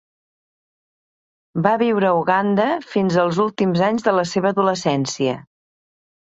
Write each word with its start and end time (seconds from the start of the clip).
Va 1.67 1.73
viure 1.83 2.09
a 2.09 2.15
Uganda 2.23 2.67
fins 2.95 3.21
als 3.27 3.39
últims 3.47 3.87
anys 3.91 4.09
de 4.11 4.17
la 4.23 4.27
seva 4.33 4.55
adolescència. 4.57 5.41